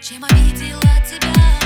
[0.00, 1.59] Чем обидела тебя?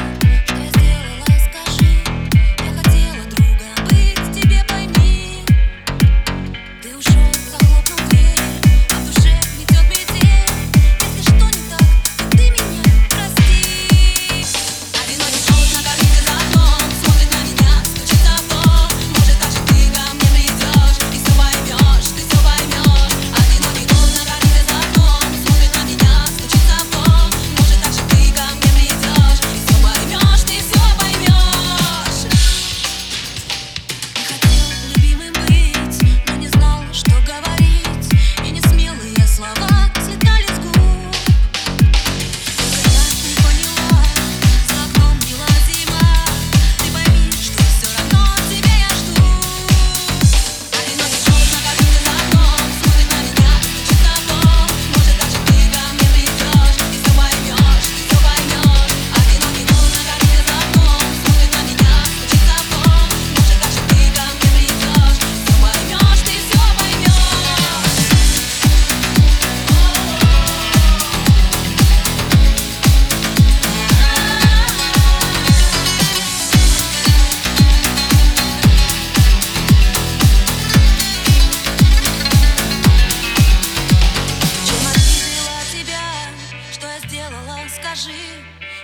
[87.94, 88.10] Скажи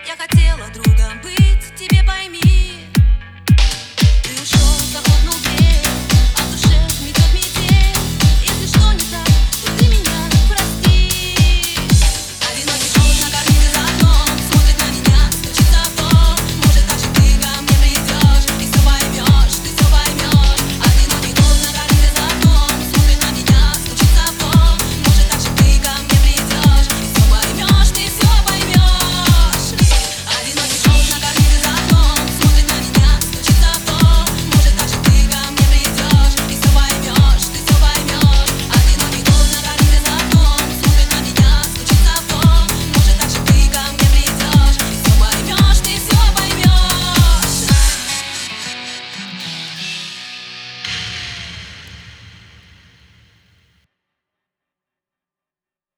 [0.07, 0.90] Я хотела другом